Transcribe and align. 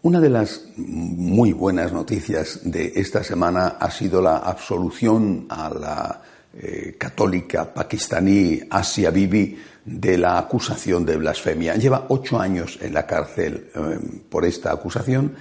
Una 0.00 0.20
de 0.20 0.30
las 0.30 0.62
muy 0.76 1.52
buenas 1.52 1.92
noticias 1.92 2.60
de 2.62 2.92
esta 2.94 3.24
semana 3.24 3.78
ha 3.80 3.90
sido 3.90 4.22
la 4.22 4.36
absolución 4.36 5.46
a 5.48 5.70
la 5.70 6.22
eh, 6.54 6.94
católica 6.96 7.74
pakistaní 7.74 8.60
Asia 8.70 9.10
Bibi 9.10 9.58
de 9.84 10.16
la 10.16 10.38
acusación 10.38 11.04
de 11.04 11.16
blasfemia. 11.16 11.74
Lleva 11.74 12.06
ocho 12.10 12.38
años 12.38 12.78
en 12.80 12.94
la 12.94 13.06
cárcel 13.06 13.70
eh, 13.74 13.98
por 14.28 14.44
esta 14.44 14.70
acusación, 14.70 15.34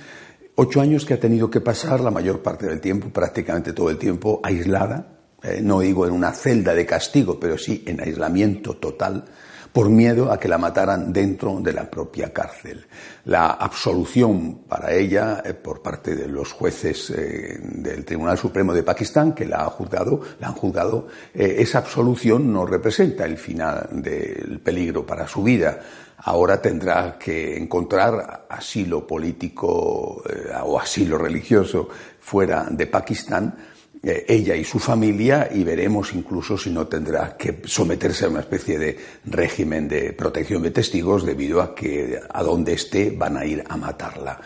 ocho 0.56 0.82
años 0.82 1.06
que 1.06 1.14
ha 1.14 1.20
tenido 1.20 1.52
que 1.52 1.62
pasar 1.62 2.00
la 2.00 2.10
mayor 2.10 2.42
parte 2.42 2.66
del 2.66 2.82
tiempo, 2.82 3.10
prácticamente 3.10 3.74
todo 3.74 3.92
el 3.92 4.00
tiempo, 4.00 4.42
aislada, 4.44 5.20
eh, 5.44 5.60
no 5.62 5.82
digo 5.82 6.08
en 6.08 6.14
una 6.14 6.32
celda 6.32 6.74
de 6.74 6.86
castigo, 6.88 7.40
pero 7.40 7.60
sí 7.60 7.84
en 7.86 8.02
aislamiento 8.02 8.76
total 8.78 9.24
por 9.78 9.92
miedo 9.92 10.32
a 10.32 10.40
que 10.40 10.48
la 10.48 10.58
mataran 10.58 11.14
dentro 11.14 11.60
de 11.60 11.72
la 11.72 11.88
propia 11.88 12.34
cárcel. 12.34 12.88
La 13.26 13.52
absolución 13.52 14.64
para 14.68 14.92
ella 14.92 15.44
eh, 15.46 15.54
por 15.54 15.84
parte 15.84 16.16
de 16.16 16.28
los 16.28 16.52
jueces 16.52 17.12
eh, 17.12 17.60
del 17.62 18.04
Tribunal 18.04 18.40
Supremo 18.40 18.74
de 18.74 18.82
Pakistán 18.82 19.36
que 19.36 19.46
la, 19.46 19.58
ha 19.58 19.70
juzgado, 19.70 20.20
la 20.40 20.48
han 20.48 20.56
juzgado, 20.56 21.10
eh, 21.32 21.58
esa 21.60 21.78
absolución 21.78 22.52
no 22.52 22.66
representa 22.66 23.26
el 23.26 23.38
final 23.38 23.88
del 23.92 24.60
peligro 24.62 25.06
para 25.06 25.28
su 25.28 25.44
vida. 25.44 25.80
Ahora 26.24 26.60
tendrá 26.60 27.16
que 27.20 27.56
encontrar 27.56 28.48
asilo 28.50 29.06
político 29.06 30.24
o 30.64 30.80
asilo 30.80 31.20
religioso 31.20 31.88
fuera 32.20 32.66
de 32.72 32.88
Pakistán 32.88 33.56
ella 34.04 34.56
y 34.56 34.64
su 34.64 34.80
familia 34.80 35.50
y 35.52 35.64
veremos 35.64 36.14
incluso 36.14 36.58
si 36.58 36.70
no 36.70 36.88
tendrá 36.88 37.36
que 37.36 37.62
someterse 37.66 38.26
a 38.26 38.30
una 38.30 38.42
especie 38.42 38.78
de 38.78 38.98
régimen 39.26 39.88
de 39.88 40.14
protección 40.14 40.62
de 40.64 40.72
testigos 40.72 41.26
debido 41.26 41.62
a 41.62 41.74
que 41.76 42.20
a 42.30 42.44
donde 42.44 42.74
esté 42.74 43.12
van 43.12 43.38
a 43.38 43.46
ir 43.46 43.64
a 43.68 43.78
matarla. 43.78 44.40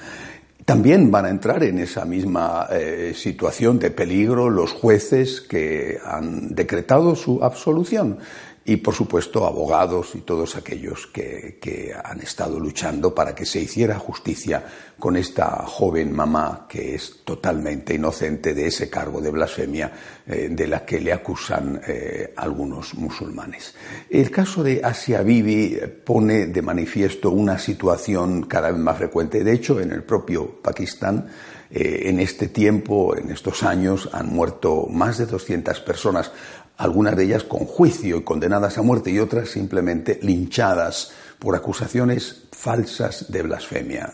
También 0.66 1.10
van 1.12 1.26
a 1.26 1.30
entrar 1.30 1.64
en 1.64 1.80
esa 1.80 2.06
misma 2.06 2.68
eh, 2.72 3.14
situación 3.16 3.80
de 3.80 3.92
peligro 3.92 4.50
los 4.50 4.72
jueces 4.72 5.42
que 5.42 5.98
han 6.04 6.54
decretado 6.54 7.16
su 7.16 7.44
absolución 7.44 8.20
y 8.64 8.78
por 8.78 8.94
supuesto 8.94 9.46
abogados 9.48 10.14
y 10.14 10.20
todos 10.20 10.56
aquellos 10.56 11.08
que, 11.08 11.60
han 12.04 12.22
estado 12.22 12.60
luchando 12.60 13.14
para 13.16 13.34
que 13.34 13.46
se 13.46 13.60
hiciera 13.60 13.98
justicia 13.98 14.64
con 15.00 15.18
esta 15.18 15.64
joven 15.66 16.12
mamá 16.12 16.68
que 16.70 16.96
es 16.96 17.22
totalmente 17.24 17.96
inocente 17.96 18.54
de 18.54 18.68
ese 18.68 18.90
cargo 18.90 19.20
de 19.22 19.32
blasfemia 19.32 19.92
eh, 20.28 20.50
de 20.52 20.68
la 20.68 20.86
que 20.86 21.00
le 21.00 21.12
acusan 21.12 21.82
eh, 21.88 22.34
algunos 22.36 22.94
musulmanes. 22.96 23.74
El 24.10 24.30
caso 24.30 24.64
de 24.64 24.82
Asia 24.84 25.24
Bibi 25.24 25.80
pone 26.04 26.48
de 26.48 26.62
manifiesto 26.62 27.32
una 27.32 27.58
situación 27.58 28.44
cada 28.44 28.72
vez 28.72 28.80
más 28.80 28.98
frecuente. 28.98 29.44
De 29.44 29.54
hecho, 29.54 29.80
en 29.80 29.92
el 29.92 30.04
propio 30.04 30.62
Pakistán, 30.62 31.28
eh, 31.70 32.10
en 32.10 32.20
este 32.20 32.50
tiempo, 32.50 33.16
en 33.16 33.32
estos 33.32 33.64
años, 33.64 34.10
han 34.12 34.28
muerto 34.28 34.88
más 34.90 35.18
de 35.18 35.26
200 35.26 35.80
personas 35.80 36.32
algunas 36.78 37.16
de 37.16 37.26
ellas 37.26 37.44
con 37.44 37.66
juicio 37.66 38.18
y 38.18 38.24
condenadas 38.24 38.78
a 38.78 38.82
muerte 38.82 39.12
y 39.12 39.20
otras 39.20 39.50
simplemente 39.50 40.20
linchadas 40.22 41.12
por 41.42 41.56
acusaciones 41.56 42.44
falsas 42.52 43.32
de 43.32 43.42
blasfemia. 43.42 44.14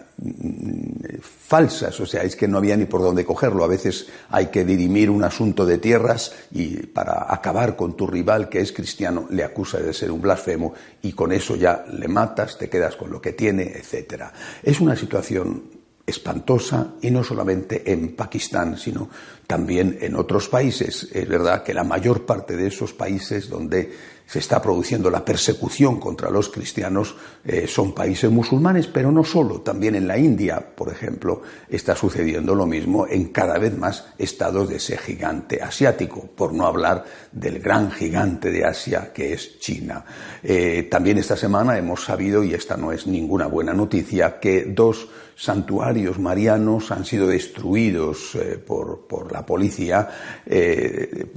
Falsas, 1.21 1.99
o 1.99 2.05
sea, 2.05 2.23
es 2.23 2.37
que 2.37 2.47
no 2.47 2.57
había 2.57 2.77
ni 2.77 2.85
por 2.85 3.01
dónde 3.01 3.25
cogerlo. 3.25 3.65
A 3.65 3.67
veces 3.67 4.07
hay 4.29 4.45
que 4.45 4.63
dirimir 4.63 5.09
un 5.09 5.25
asunto 5.25 5.65
de 5.65 5.77
tierras 5.77 6.31
y 6.51 6.77
para 6.87 7.25
acabar 7.27 7.75
con 7.75 7.97
tu 7.97 8.07
rival 8.07 8.47
que 8.47 8.61
es 8.61 8.71
cristiano 8.71 9.27
le 9.29 9.43
acusa 9.43 9.79
de 9.79 9.93
ser 9.93 10.11
un 10.11 10.21
blasfemo 10.21 10.73
y 11.01 11.11
con 11.11 11.33
eso 11.33 11.57
ya 11.57 11.83
le 11.91 12.07
matas, 12.07 12.57
te 12.57 12.69
quedas 12.69 12.95
con 12.95 13.11
lo 13.11 13.21
que 13.21 13.33
tiene, 13.33 13.63
etc. 13.63 14.23
Es 14.63 14.79
una 14.79 14.95
situación 14.95 15.76
espantosa 16.07 16.93
y 17.01 17.11
no 17.11 17.21
solamente 17.21 17.91
en 17.91 18.15
Pakistán, 18.15 18.77
sino 18.77 19.09
también 19.45 19.97
en 19.99 20.15
otros 20.15 20.47
países. 20.47 21.09
Es 21.11 21.27
verdad 21.27 21.63
que 21.63 21.73
la 21.73 21.83
mayor 21.83 22.25
parte 22.25 22.55
de 22.55 22.67
esos 22.67 22.93
países 22.93 23.49
donde 23.49 23.91
se 24.27 24.39
está 24.39 24.61
produciendo 24.61 25.09
la 25.09 25.23
persecución 25.23 25.99
contra 25.99 26.29
los 26.29 26.49
cristianos 26.49 27.15
eh, 27.45 27.65
son 27.65 27.93
países 27.93 28.29
musulmanes, 28.29 28.87
pero 28.87 29.09
no 29.11 29.23
solo, 29.23 29.61
también 29.61 29.95
en 29.95 30.07
la 30.07 30.17
India, 30.17 30.59
por 30.75 30.89
ejemplo, 30.89 31.41
está 31.69 31.95
sucediendo 31.95 32.53
lo 32.53 32.65
mismo 32.65 33.07
en 33.07 33.29
cada 33.29 33.57
vez 33.57 33.75
más 33.77 34.07
estados 34.17 34.67
de 34.67 34.75
ese 34.75 34.97
gigante 34.97 35.61
asiático, 35.63 36.27
por 36.35 36.53
no 36.53 36.67
hablar 36.67 37.05
del 37.31 37.59
gran 37.59 37.89
gigante 37.89 38.51
de 38.51 38.65
Asia 38.65 39.13
que 39.13 39.33
es 39.33 39.59
China. 39.59 40.03
Eh, 40.43 40.87
también 40.91 41.17
esta 41.17 41.37
semana 41.37 41.77
hemos 41.77 42.03
sabido, 42.03 42.43
y 42.43 42.53
esta 42.53 42.75
no 42.75 42.91
es 42.91 43.07
ninguna 43.07 43.47
buena 43.47 43.73
noticia, 43.73 44.39
que 44.41 44.65
dos 44.65 45.07
santuarios 45.37 46.17
marianos 46.17 46.91
han 46.91 47.05
sido 47.05 47.27
destruidos 47.27 48.35
eh, 48.35 48.57
por, 48.57 49.07
por, 49.07 49.31
la 49.31 49.45
policía. 49.45 50.09
Eh, 50.45 51.27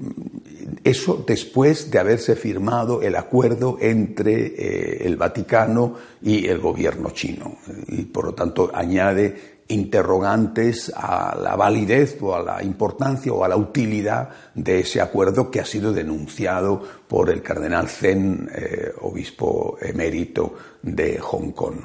eso 0.82 1.24
después 1.26 1.90
de 1.90 1.98
haberse 1.98 2.36
firmado 2.36 3.02
el 3.02 3.16
acuerdo 3.16 3.76
entre 3.80 4.46
eh, 4.46 5.06
el 5.06 5.16
Vaticano 5.16 5.96
y 6.22 6.46
el 6.46 6.58
gobierno 6.58 7.10
chino. 7.10 7.56
Y 7.88 8.02
por 8.02 8.26
lo 8.26 8.34
tanto 8.34 8.70
añade 8.74 9.59
interrogantes 9.70 10.92
a 10.94 11.36
la 11.36 11.56
validez 11.56 12.18
o 12.20 12.34
a 12.34 12.42
la 12.42 12.62
importancia 12.62 13.32
o 13.32 13.44
a 13.44 13.48
la 13.48 13.56
utilidad 13.56 14.28
de 14.54 14.80
ese 14.80 15.00
acuerdo 15.00 15.50
que 15.50 15.60
ha 15.60 15.64
sido 15.64 15.92
denunciado 15.92 16.82
por 17.08 17.30
el 17.30 17.42
cardenal 17.42 17.88
Zen, 17.88 18.48
eh, 18.54 18.92
obispo 19.00 19.76
emérito 19.80 20.54
de 20.82 21.18
Hong 21.18 21.52
Kong. 21.52 21.76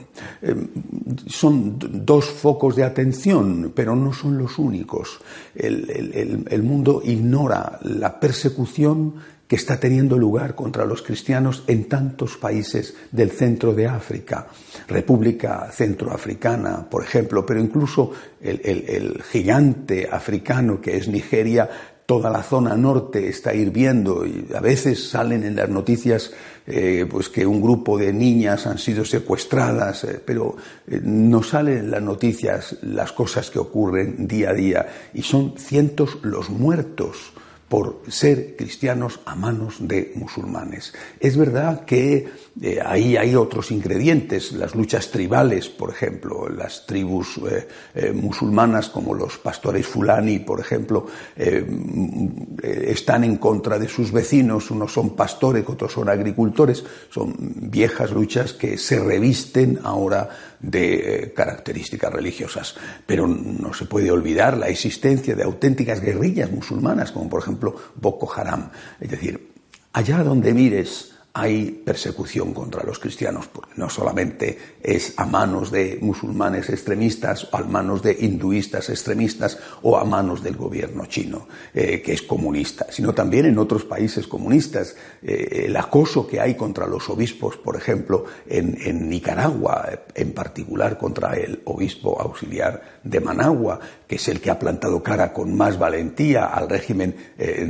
Eh, 0.41 0.55
son 1.27 1.77
dos 1.79 2.25
focos 2.25 2.75
de 2.75 2.83
atención, 2.83 3.71
pero 3.75 3.95
no 3.95 4.13
son 4.13 4.37
los 4.37 4.59
únicos. 4.59 5.19
el 5.55 6.63
mundo 6.63 7.01
ignora 7.03 7.79
la 7.83 8.19
persecución 8.19 9.15
que 9.47 9.55
está 9.55 9.79
teniendo 9.79 10.17
lugar 10.17 10.55
contra 10.55 10.85
los 10.85 11.01
cristianos 11.01 11.63
en 11.67 11.87
tantos 11.87 12.37
países 12.37 12.95
del 13.11 13.31
centro 13.31 13.73
de 13.73 13.87
África, 13.87 14.47
República 14.87 15.69
Centroafricana, 15.71 16.89
por 16.89 17.03
ejemplo, 17.03 17.45
pero 17.45 17.59
incluso 17.59 18.11
el, 18.41 19.21
gigante 19.29 20.07
africano 20.11 20.81
que 20.81 20.97
es 20.97 21.07
Nigeria, 21.07 21.69
toda 22.05 22.29
la 22.29 22.43
zona 22.43 22.75
norte 22.75 23.27
está 23.27 23.53
hirviendo 23.53 24.25
y 24.25 24.47
a 24.53 24.59
veces 24.59 25.09
salen 25.09 25.43
en 25.43 25.55
las 25.55 25.69
noticias 25.69 26.31
eh, 26.67 27.07
pues 27.09 27.29
que 27.29 27.45
un 27.45 27.61
grupo 27.61 27.97
de 27.97 28.13
niñas 28.13 28.67
han 28.67 28.77
sido 28.77 29.05
secuestradas, 29.05 30.03
eh, 30.03 30.21
pero 30.23 30.55
eh, 30.87 30.99
no 31.03 31.41
salen 31.41 31.77
en 31.77 31.91
las 31.91 32.01
noticias 32.01 32.77
las 32.83 33.11
cosas 33.11 33.49
que 33.49 33.59
ocurren 33.59 34.27
día 34.27 34.51
a 34.51 34.53
día 34.53 34.87
y 35.13 35.23
son 35.23 35.55
cientos 35.57 36.19
los 36.21 36.49
muertos 36.49 37.33
por 37.75 38.03
ser 38.07 38.55
cristianos 38.55 39.19
a 39.25 39.35
manos 39.35 39.85
de 39.85 40.13
musulmanes. 40.15 40.93
Es 41.19 41.35
verdad 41.35 41.83
que 41.83 42.25
eh, 42.61 42.79
ahí 42.81 43.17
hay 43.17 43.35
otros 43.35 43.69
ingredientes, 43.69 44.53
las 44.53 44.75
luchas 44.75 45.11
tribales, 45.11 45.67
por 45.67 45.89
ejemplo, 45.89 46.47
las 46.47 46.85
tribus 46.85 47.37
eh, 47.39 47.67
eh, 47.93 48.13
musulmanas 48.13 48.87
como 48.87 49.13
los 49.13 49.37
pastores 49.39 49.85
fulani, 49.85 50.39
por 50.39 50.61
ejemplo, 50.61 51.05
están 51.35 53.25
en 53.25 53.35
contra 53.35 53.77
de 53.77 53.89
sus 53.89 54.13
vecinos, 54.13 54.71
unos 54.71 54.93
son 54.93 55.13
pastores, 55.13 55.65
otros 55.67 55.91
son 55.91 56.07
agricultores, 56.07 56.81
son 57.09 57.35
viejas 57.37 58.11
luchas 58.11 58.53
que 58.53 58.77
se 58.77 58.99
revisten 58.99 59.81
ahora 59.83 60.29
de 60.61 61.33
características 61.35 62.13
religiosas. 62.13 62.75
Pero 63.05 63.27
no 63.27 63.73
se 63.73 63.85
puede 63.85 64.11
olvidar 64.11 64.57
la 64.57 64.69
existencia 64.69 65.35
de 65.35 65.43
auténticas 65.43 65.99
guerrillas 65.99 66.49
musulmanas, 66.51 67.11
como 67.11 67.29
por 67.29 67.41
ejemplo 67.41 67.64
Boko 67.95 68.31
Haram. 68.31 68.69
Es 68.99 69.09
decir, 69.09 69.53
allá 69.93 70.23
donde 70.23 70.53
mires, 70.53 71.14
hay 71.37 71.69
persecución 71.83 72.53
contra 72.53 72.81
los 72.85 72.97
cristianos, 72.97 73.49
porque 73.51 73.73
no 73.75 73.89
solamente 73.89 74.57
es 74.81 75.13
a 75.17 75.25
manos 75.25 75.69
de 75.69 75.99
musulmanes 76.01 76.69
extremistas 76.69 77.49
o 77.51 77.57
a 77.57 77.63
manos 77.63 78.01
de 78.01 78.15
hinduistas 78.17 78.89
extremistas 78.89 79.57
o 79.81 79.97
a 79.97 80.05
manos 80.05 80.41
del 80.41 80.55
gobierno 80.55 81.07
chino, 81.07 81.49
eh, 81.73 82.01
que 82.01 82.13
es 82.13 82.21
comunista, 82.21 82.85
sino 82.89 83.13
también 83.13 83.47
en 83.47 83.57
otros 83.57 83.83
países 83.83 84.27
comunistas. 84.27 84.95
Eh, 85.21 85.65
el 85.65 85.75
acoso 85.75 86.25
que 86.25 86.39
hay 86.39 86.55
contra 86.55 86.87
los 86.87 87.09
obispos, 87.09 87.57
por 87.57 87.75
ejemplo, 87.75 88.23
en, 88.47 89.09
Nicaragua, 89.09 89.89
en 90.13 90.31
particular 90.31 90.97
contra 90.97 91.33
el 91.33 91.61
obispo 91.65 92.17
auxiliar 92.17 92.99
de 93.03 93.19
Managua, 93.19 93.81
que 94.07 94.15
es 94.15 94.27
el 94.29 94.39
que 94.39 94.51
ha 94.51 94.57
plantado 94.57 95.03
cara 95.03 95.33
con 95.33 95.53
más 95.53 95.77
valentía 95.77 96.45
al 96.45 96.69
régimen 96.69 97.13
eh, 97.37 97.65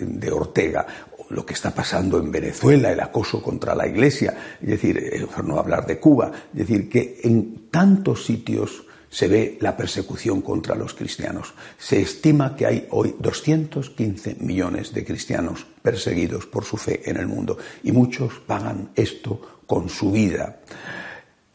de 0.00 0.32
Ortega, 0.32 0.86
lo 1.32 1.44
que 1.44 1.54
está 1.54 1.70
pasando 1.70 2.18
en 2.18 2.30
Venezuela, 2.30 2.92
el 2.92 3.00
acoso 3.00 3.42
contra 3.42 3.74
la 3.74 3.86
Iglesia, 3.86 4.56
es 4.60 4.68
decir, 4.68 4.98
eh, 4.98 5.26
no 5.44 5.58
hablar 5.58 5.86
de 5.86 5.98
Cuba, 5.98 6.30
es 6.52 6.58
decir, 6.58 6.88
que 6.88 7.20
en 7.24 7.68
tantos 7.70 8.24
sitios 8.24 8.84
se 9.08 9.28
ve 9.28 9.58
la 9.60 9.76
persecución 9.76 10.40
contra 10.40 10.74
los 10.74 10.94
cristianos. 10.94 11.52
Se 11.78 12.00
estima 12.00 12.56
que 12.56 12.66
hay 12.66 12.86
hoy 12.90 13.14
215 13.18 14.36
millones 14.40 14.94
de 14.94 15.04
cristianos 15.04 15.66
perseguidos 15.82 16.46
por 16.46 16.64
su 16.64 16.78
fe 16.78 17.02
en 17.04 17.18
el 17.18 17.26
mundo 17.26 17.58
y 17.82 17.92
muchos 17.92 18.40
pagan 18.46 18.90
esto 18.94 19.60
con 19.66 19.90
su 19.90 20.12
vida. 20.12 20.60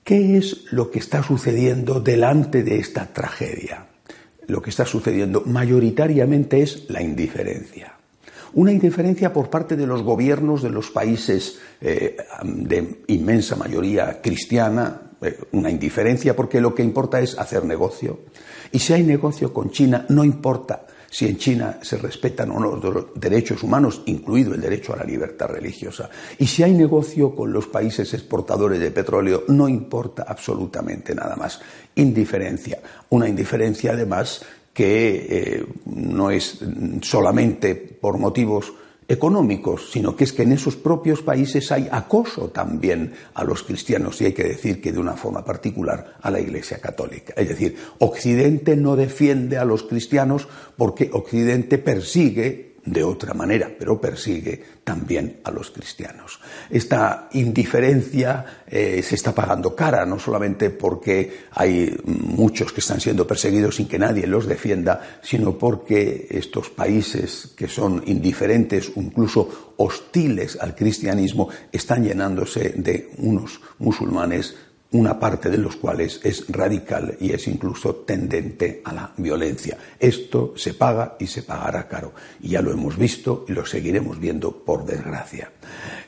¿Qué 0.04 0.38
es 0.38 0.72
lo 0.72 0.92
que 0.92 1.00
está 1.00 1.24
sucediendo 1.24 2.00
delante 2.00 2.64
de 2.64 2.78
esta 2.78 3.08
tragedia? 3.08 3.88
Lo 4.46 4.62
que 4.62 4.70
está 4.70 4.86
sucediendo 4.86 5.42
mayoritariamente 5.46 6.62
es 6.62 6.90
la 6.90 7.02
indiferencia. 7.02 7.97
Una 8.54 8.72
indiferencia 8.72 9.32
por 9.34 9.50
parte 9.50 9.76
de 9.76 9.88
los 9.88 10.04
gobiernos 10.04 10.62
de 10.62 10.70
los 10.70 10.92
países 10.92 11.60
eh, 11.82 12.18
de 12.44 13.04
inmensa 13.08 13.56
mayoría 13.56 14.22
cristiana, 14.22 15.02
eh, 15.22 15.38
una 15.52 15.70
indiferencia 15.70 16.36
porque 16.36 16.62
lo 16.62 16.74
que 16.74 16.84
importa 16.84 17.20
es 17.20 17.38
hacer 17.38 17.66
negocio. 17.66 18.20
Y 18.72 18.80
si 18.80 18.94
hay 18.94 19.04
negocio 19.04 19.54
con 19.54 19.72
China, 19.72 20.06
no 20.10 20.24
importa 20.24 20.86
si 21.10 21.26
en 21.26 21.38
China 21.38 21.80
se 21.82 21.98
respetan 21.98 22.52
o 22.52 22.60
no 22.60 22.76
los 22.76 23.06
derechos 23.16 23.64
humanos, 23.64 24.02
incluido 24.06 24.54
el 24.54 24.62
derecho 24.62 24.94
a 24.94 24.98
la 24.98 25.04
libertad 25.04 25.48
religiosa. 25.48 26.10
Y 26.38 26.48
si 26.48 26.64
hay 26.64 26.74
negocio 26.74 27.34
con 27.34 27.52
los 27.52 27.68
países 27.68 28.14
exportadores 28.14 28.80
de 28.80 28.92
petróleo, 28.92 29.44
no 29.48 29.70
importa 29.70 30.26
absolutamente 30.28 31.16
nada 31.16 31.36
más. 31.36 31.62
Indiferencia. 31.96 32.80
Una 33.10 33.28
indiferencia, 33.30 33.94
además, 33.94 34.46
que 34.78 35.26
eh, 35.28 35.66
no 35.88 36.30
es 36.30 36.60
solamente 37.02 37.74
por 37.74 38.20
motivos 38.20 38.74
económicos, 39.08 39.90
sino 39.90 40.16
que 40.16 40.26
es 40.26 40.34
que 40.34 40.44
en 40.44 40.52
esos 40.52 40.76
propios 40.76 41.24
países 41.24 41.72
hay 41.72 41.88
acoso 41.92 42.50
también 42.50 43.12
a 43.34 43.44
los 43.44 43.64
cristianos 43.64 44.22
y 44.22 44.26
hay 44.26 44.34
que 44.34 44.44
decir 44.44 44.80
que 44.80 44.92
de 44.92 45.00
una 45.00 45.14
forma 45.14 45.44
particular 45.44 46.18
a 46.22 46.30
la 46.30 46.40
Iglesia 46.40 46.78
Católica. 46.78 47.34
Es 47.36 47.50
decir, 47.50 47.76
Occidente 47.98 48.76
no 48.76 48.96
defiende 48.96 49.58
a 49.58 49.66
los 49.66 49.82
cristianos 49.82 50.48
porque 50.78 51.10
Occidente 51.12 51.80
persigue 51.80 52.76
de 52.88 53.04
otra 53.04 53.34
manera, 53.34 53.70
pero 53.78 54.00
persigue 54.00 54.64
también 54.84 55.42
a 55.44 55.52
los 55.52 55.72
cristianos. 55.72 56.40
Esta 56.70 57.28
indiferencia 57.34 58.64
eh, 58.66 59.04
se 59.04 59.16
está 59.16 59.36
pagando 59.36 59.76
cara, 59.76 60.06
no 60.06 60.18
solamente 60.18 60.70
porque 60.70 61.48
hay 61.52 61.96
muchos 62.06 62.72
que 62.72 62.80
están 62.80 63.02
siendo 63.02 63.28
perseguidos 63.28 63.76
sin 63.76 63.88
que 63.88 64.00
nadie 64.00 64.26
los 64.26 64.48
defienda, 64.48 65.20
sino 65.22 65.58
porque 65.58 66.28
estos 66.30 66.70
países 66.70 67.54
que 67.56 67.68
son 67.68 68.04
indiferentes, 68.06 68.92
incluso 68.96 69.74
hostiles 69.78 70.58
al 70.60 70.74
cristianismo, 70.74 71.50
están 71.72 72.06
llenándose 72.06 72.74
de 72.78 73.12
unos 73.18 73.60
musulmanes 73.80 74.56
una 74.92 75.20
parte 75.20 75.50
de 75.50 75.58
los 75.58 75.76
cuales 75.76 76.22
es 76.24 76.46
radical 76.48 77.18
y 77.20 77.32
es 77.32 77.48
incluso 77.48 77.96
tendente 77.96 78.82
a 78.86 78.94
la 78.94 79.12
violencia. 79.18 79.78
Esto 80.00 80.54
se 80.56 80.74
paga 80.74 81.18
y 81.20 81.28
se 81.28 81.44
pagará 81.44 81.88
caro. 81.88 82.14
Y 82.42 82.50
ya 82.50 82.62
lo 82.62 82.72
hemos 82.72 82.98
visto 82.98 83.46
y 83.48 83.52
lo 83.52 83.66
seguiremos 83.66 84.20
viendo 84.20 84.64
por 84.64 84.86
desgracia. 84.86 85.52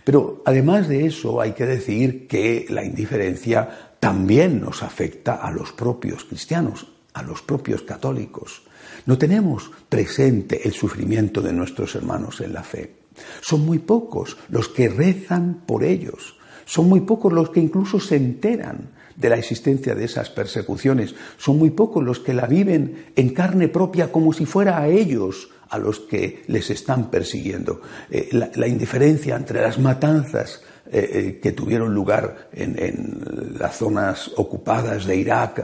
Pero 0.03 0.41
además 0.45 0.87
de 0.87 1.05
eso 1.05 1.41
hay 1.41 1.51
que 1.51 1.65
decir 1.65 2.27
que 2.27 2.65
la 2.69 2.85
indiferencia 2.85 3.93
también 3.99 4.61
nos 4.61 4.81
afecta 4.81 5.35
a 5.35 5.51
los 5.51 5.73
propios 5.73 6.23
cristianos, 6.23 6.87
a 7.13 7.21
los 7.21 7.41
propios 7.41 7.81
católicos. 7.81 8.63
No 9.05 9.17
tenemos 9.17 9.71
presente 9.89 10.65
el 10.65 10.73
sufrimiento 10.73 11.41
de 11.41 11.51
nuestros 11.51 11.95
hermanos 11.95 12.39
en 12.39 12.53
la 12.53 12.63
fe. 12.63 12.95
Son 13.41 13.65
muy 13.65 13.79
pocos 13.79 14.37
los 14.47 14.69
que 14.69 14.87
rezan 14.87 15.63
por 15.65 15.83
ellos 15.83 16.38
son 16.69 16.87
muy 16.87 16.99
pocos 16.99 17.33
los 17.33 17.49
que 17.49 17.59
incluso 17.59 17.99
se 17.99 18.15
enteran 18.15 18.91
de 19.15 19.27
la 19.27 19.37
existencia 19.37 19.95
de 19.95 20.05
esas 20.05 20.29
persecuciones. 20.29 21.15
Son 21.39 21.57
muy 21.57 21.71
pocos 21.71 22.03
los 22.03 22.19
que 22.19 22.35
la 22.35 22.45
viven 22.45 23.07
en 23.15 23.33
carne 23.33 23.69
propia 23.69 24.11
como 24.11 24.33
si 24.33 24.45
fuera 24.45 24.77
a 24.77 24.87
ellos 24.87 25.49
a 25.69 25.79
los 25.79 25.99
que 26.01 26.43
les 26.45 26.69
están 26.69 27.09
persiguiendo. 27.09 27.81
Eh, 28.11 28.29
la, 28.31 28.67
indiferencia 28.67 29.35
entre 29.35 29.63
las 29.63 29.79
matanzas 29.79 30.61
eh, 30.91 31.09
eh, 31.13 31.39
que 31.41 31.51
tuvieron 31.51 31.93
lugar 31.93 32.49
en, 32.51 33.57
las 33.59 33.77
zonas 33.77 34.31
ocupadas 34.37 35.05
de 35.05 35.15
Irak, 35.17 35.63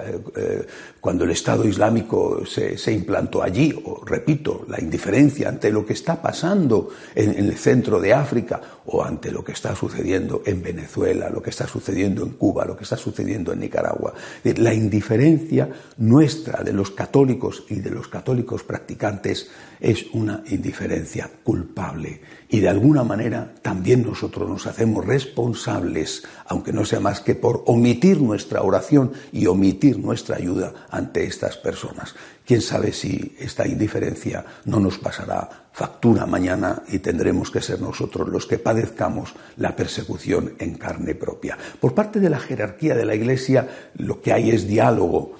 cuando 0.99 1.23
el 1.23 1.31
Estado 1.31 1.65
Islámico 1.67 2.43
se, 2.45 2.91
implantó 2.91 3.41
allí, 3.41 3.73
o 3.85 4.03
repito, 4.05 4.65
la 4.67 4.81
indiferencia 4.81 5.49
ante 5.49 5.71
lo 5.71 5.85
que 5.85 5.93
está 5.93 6.21
pasando 6.21 6.89
en, 7.13 7.35
el 7.35 7.57
centro 7.57 8.01
de 8.01 8.13
África 8.13 8.59
o 8.85 9.03
ante 9.03 9.31
lo 9.31 9.43
que 9.43 9.53
está 9.53 9.75
sucediendo 9.75 10.41
en 10.45 10.61
Venezuela, 10.61 11.29
lo 11.29 11.41
que 11.41 11.51
está 11.51 11.67
sucediendo 11.67 12.23
en 12.23 12.31
Cuba, 12.31 12.65
lo 12.65 12.75
que 12.75 12.83
está 12.83 12.97
sucediendo 12.97 13.53
en 13.53 13.59
Nicaragua. 13.59 14.13
La 14.43 14.73
indiferencia 14.73 15.69
nuestra 15.97 16.63
de 16.63 16.73
los 16.73 16.91
católicos 16.91 17.63
y 17.69 17.75
de 17.75 17.91
los 17.91 18.07
católicos 18.07 18.63
practicantes 18.63 19.49
es 19.79 20.05
una 20.13 20.43
indiferencia 20.47 21.29
culpable 21.43 22.21
y 22.55 22.61
de 22.61 22.69
alguna 22.69 23.03
manera 23.03 23.53
también 23.61 24.03
nosotros 24.03 24.47
nos 24.47 24.65
hacemos 24.65 25.05
responsables, 25.05 26.23
aunque 26.45 26.71
no 26.71 26.85
sea 26.85 27.01
más 27.01 27.19
que 27.19 27.35
por 27.35 27.63
omitir 27.65 28.21
nuestra 28.21 28.61
oración 28.61 29.11
y 29.33 29.45
omitir 29.47 29.99
nuestra 29.99 30.37
ayuda 30.37 30.87
ante 30.89 31.25
estas 31.25 31.57
personas. 31.57 32.15
Quién 32.45 32.61
sabe 32.61 32.93
si 32.93 33.35
esta 33.37 33.67
indiferencia 33.67 34.45
no 34.63 34.79
nos 34.79 34.97
pasará 34.99 35.65
factura 35.73 36.25
mañana 36.25 36.81
y 36.87 36.99
tendremos 36.99 37.51
que 37.51 37.59
ser 37.59 37.81
nosotros 37.81 38.29
los 38.29 38.45
que 38.45 38.57
padezcamos 38.57 39.33
la 39.57 39.75
persecución 39.75 40.53
en 40.57 40.75
carne 40.75 41.13
propia. 41.13 41.57
Por 41.81 41.93
parte 41.93 42.21
de 42.21 42.29
la 42.29 42.39
jerarquía 42.39 42.95
de 42.95 43.03
la 43.03 43.15
Iglesia 43.15 43.67
lo 43.97 44.21
que 44.21 44.31
hay 44.31 44.51
es 44.51 44.65
diálogo 44.65 45.35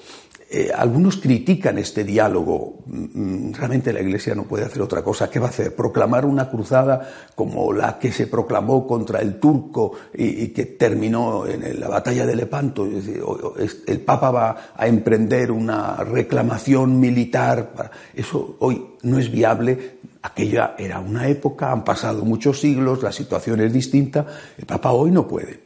eh, 0.47 0.71
algunos 0.75 1.17
critican 1.17 1.79
este 1.79 2.03
diálogo. 2.03 2.83
Mm, 2.85 3.51
realmente 3.53 3.91
la 3.91 4.01
Iglesia 4.01 4.35
no 4.35 4.43
puede 4.43 4.65
hacer 4.65 4.81
otra 4.81 5.03
cosa. 5.03 5.29
¿Qué 5.29 5.39
va 5.39 5.47
a 5.47 5.49
hacer? 5.49 5.75
¿Proclamar 5.75 6.23
una 6.23 6.49
cruzada 6.49 7.09
como 7.33 7.73
la 7.73 7.97
que 7.97 8.11
se 8.11 8.27
proclamó 8.27 8.85
contra 8.85 9.21
el 9.21 9.39
turco 9.39 9.93
y, 10.13 10.49
que 10.49 10.65
terminó 10.65 11.47
en 11.47 11.79
la 11.79 11.87
batalla 11.87 12.25
de 12.25 12.35
Lepanto? 12.35 12.85
el 12.85 13.99
Papa 14.01 14.31
va 14.31 14.57
a 14.75 14.87
emprender 14.87 15.51
una 15.51 15.97
reclamación 15.97 16.99
militar. 16.99 17.91
Eso 18.13 18.55
hoy 18.59 18.85
no 19.01 19.17
es 19.17 19.31
viable. 19.31 19.97
Aquella 20.21 20.75
era 20.77 20.99
una 20.99 21.27
época, 21.27 21.71
han 21.71 21.83
pasado 21.83 22.23
muchos 22.23 22.59
siglos, 22.59 23.01
la 23.01 23.11
situación 23.11 23.61
es 23.61 23.73
distinta. 23.73 24.25
El 24.57 24.65
Papa 24.65 24.91
hoy 24.91 25.09
no 25.11 25.27
puede 25.27 25.64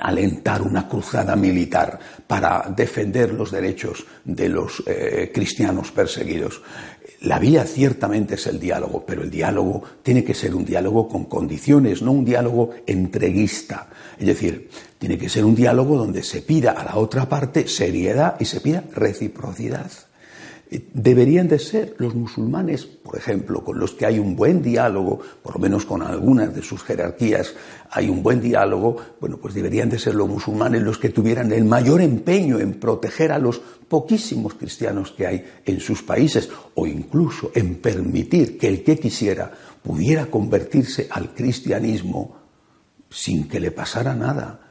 alentar 0.00 0.62
una 0.62 0.88
cruzada 0.88 1.36
militar 1.36 1.98
para 2.26 2.72
defender 2.74 3.32
los 3.32 3.50
derechos 3.50 4.04
de 4.24 4.48
los 4.48 4.82
eh, 4.86 5.30
cristianos 5.32 5.90
perseguidos. 5.92 6.62
La 7.22 7.40
vía 7.40 7.64
ciertamente 7.64 8.34
es 8.34 8.46
el 8.46 8.60
diálogo, 8.60 9.04
pero 9.04 9.22
el 9.22 9.30
diálogo 9.30 9.82
tiene 10.02 10.22
que 10.22 10.34
ser 10.34 10.54
un 10.54 10.64
diálogo 10.64 11.08
con 11.08 11.24
condiciones, 11.24 12.00
no 12.00 12.12
un 12.12 12.24
diálogo 12.24 12.70
entreguista. 12.86 13.88
Es 14.18 14.26
decir, 14.26 14.70
tiene 14.98 15.18
que 15.18 15.28
ser 15.28 15.44
un 15.44 15.56
diálogo 15.56 15.96
donde 15.96 16.22
se 16.22 16.42
pida 16.42 16.72
a 16.72 16.84
la 16.84 16.96
otra 16.96 17.28
parte 17.28 17.66
seriedad 17.66 18.36
y 18.38 18.44
se 18.44 18.60
pida 18.60 18.84
reciprocidad. 18.94 19.90
Deberían 20.70 21.48
de 21.48 21.58
ser 21.58 21.94
los 21.96 22.14
musulmanes, 22.14 22.84
por 22.84 23.16
ejemplo, 23.16 23.64
con 23.64 23.78
los 23.78 23.92
que 23.92 24.04
hay 24.04 24.18
un 24.18 24.36
buen 24.36 24.60
diálogo, 24.60 25.18
por 25.42 25.54
lo 25.54 25.60
menos 25.60 25.86
con 25.86 26.02
algunas 26.02 26.54
de 26.54 26.60
sus 26.60 26.82
jerarquías 26.82 27.54
hay 27.90 28.10
un 28.10 28.22
buen 28.22 28.42
diálogo, 28.42 28.98
bueno, 29.18 29.38
pues 29.38 29.54
deberían 29.54 29.88
de 29.88 29.98
ser 29.98 30.14
los 30.14 30.28
musulmanes 30.28 30.82
los 30.82 30.98
que 30.98 31.08
tuvieran 31.08 31.52
el 31.52 31.64
mayor 31.64 32.02
empeño 32.02 32.58
en 32.58 32.74
proteger 32.74 33.32
a 33.32 33.38
los 33.38 33.62
poquísimos 33.88 34.54
cristianos 34.54 35.12
que 35.12 35.26
hay 35.26 35.44
en 35.64 35.80
sus 35.80 36.02
países, 36.02 36.50
o 36.74 36.86
incluso 36.86 37.50
en 37.54 37.76
permitir 37.76 38.58
que 38.58 38.68
el 38.68 38.84
que 38.84 38.98
quisiera 38.98 39.50
pudiera 39.82 40.26
convertirse 40.26 41.08
al 41.10 41.32
cristianismo 41.32 42.36
sin 43.08 43.48
que 43.48 43.58
le 43.58 43.70
pasara 43.70 44.14
nada 44.14 44.67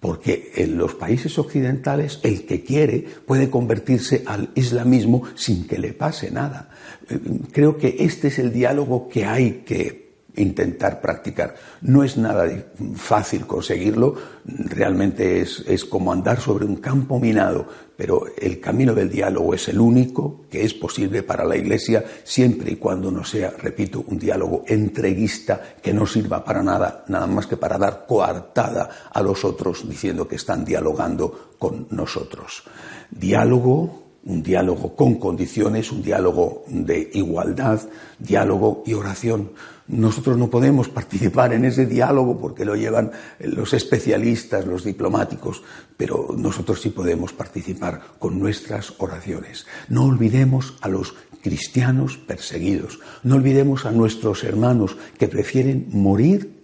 porque 0.00 0.52
en 0.54 0.78
los 0.78 0.94
países 0.94 1.38
occidentales 1.38 2.20
el 2.22 2.46
que 2.46 2.62
quiere 2.62 3.04
puede 3.26 3.50
convertirse 3.50 4.22
al 4.26 4.50
islamismo 4.54 5.24
sin 5.34 5.66
que 5.66 5.78
le 5.78 5.92
pase 5.92 6.30
nada. 6.30 6.70
Eh, 7.08 7.18
creo 7.52 7.76
que 7.76 7.96
este 7.98 8.28
es 8.28 8.38
el 8.38 8.52
diálogo 8.52 9.08
que 9.08 9.24
hay 9.24 9.62
que 9.66 10.07
intentar 10.38 11.00
practicar. 11.00 11.54
No 11.82 12.02
es 12.02 12.16
nada 12.16 12.48
fácil 12.94 13.46
conseguirlo, 13.46 14.14
realmente 14.44 15.40
es, 15.40 15.64
es, 15.66 15.84
como 15.84 16.12
andar 16.12 16.40
sobre 16.40 16.64
un 16.64 16.76
campo 16.76 17.18
minado, 17.18 17.66
pero 17.96 18.26
el 18.36 18.60
camino 18.60 18.94
del 18.94 19.10
diálogo 19.10 19.54
es 19.54 19.68
el 19.68 19.80
único 19.80 20.42
que 20.50 20.64
es 20.64 20.72
posible 20.74 21.22
para 21.22 21.44
la 21.44 21.56
Iglesia 21.56 22.04
siempre 22.24 22.72
y 22.72 22.76
cuando 22.76 23.10
no 23.10 23.24
sea, 23.24 23.50
repito, 23.50 24.04
un 24.06 24.18
diálogo 24.18 24.64
entreguista 24.66 25.60
que 25.82 25.92
no 25.92 26.06
sirva 26.06 26.44
para 26.44 26.62
nada, 26.62 27.04
nada 27.08 27.26
más 27.26 27.46
que 27.46 27.56
para 27.56 27.78
dar 27.78 28.06
coartada 28.06 29.08
a 29.12 29.22
los 29.22 29.44
otros 29.44 29.88
diciendo 29.88 30.28
que 30.28 30.36
están 30.36 30.64
dialogando 30.64 31.54
con 31.58 31.86
nosotros. 31.90 32.62
Diálogo 33.10 34.07
un 34.28 34.42
diálogo 34.42 34.94
con 34.94 35.14
condiciones, 35.16 35.90
un 35.90 36.02
diálogo 36.02 36.64
de 36.68 37.10
igualdad, 37.14 37.80
diálogo 38.18 38.84
y 38.86 38.92
oración. 38.92 39.52
Nosotros 39.88 40.36
no 40.36 40.50
podemos 40.50 40.90
participar 40.90 41.54
en 41.54 41.64
ese 41.64 41.86
diálogo 41.86 42.38
porque 42.38 42.66
lo 42.66 42.76
llevan 42.76 43.10
los 43.40 43.72
especialistas, 43.72 44.66
los 44.66 44.84
diplomáticos, 44.84 45.62
pero 45.96 46.28
nosotros 46.36 46.82
sí 46.82 46.90
podemos 46.90 47.32
participar 47.32 48.02
con 48.18 48.38
nuestras 48.38 48.92
oraciones. 48.98 49.66
No 49.88 50.04
olvidemos 50.04 50.76
a 50.82 50.88
los 50.88 51.14
cristianos 51.42 52.18
perseguidos, 52.18 53.00
no 53.22 53.36
olvidemos 53.36 53.86
a 53.86 53.92
nuestros 53.92 54.44
hermanos 54.44 54.98
que 55.18 55.28
prefieren 55.28 55.88
morir 55.90 56.57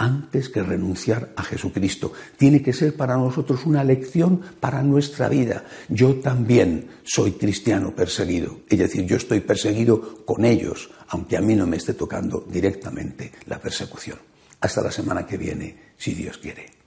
antes 0.00 0.48
que 0.48 0.62
renunciar 0.62 1.32
a 1.36 1.42
Jesucristo. 1.42 2.12
Tiene 2.38 2.62
que 2.62 2.72
ser 2.72 2.96
para 2.96 3.18
nosotros 3.18 3.66
una 3.66 3.84
lección 3.84 4.40
para 4.58 4.82
nuestra 4.82 5.28
vida. 5.28 5.64
Yo 5.90 6.16
también 6.16 6.88
soy 7.04 7.32
cristiano 7.32 7.94
perseguido, 7.94 8.60
es 8.68 8.78
decir, 8.78 9.04
yo 9.04 9.16
estoy 9.16 9.40
perseguido 9.40 10.24
con 10.24 10.46
ellos, 10.46 10.90
aunque 11.08 11.36
a 11.36 11.42
mí 11.42 11.54
no 11.54 11.66
me 11.66 11.76
esté 11.76 11.92
tocando 11.92 12.46
directamente 12.50 13.30
la 13.46 13.60
persecución. 13.60 14.18
Hasta 14.62 14.82
la 14.82 14.90
semana 14.90 15.26
que 15.26 15.36
viene, 15.36 15.76
si 15.98 16.14
Dios 16.14 16.38
quiere. 16.38 16.79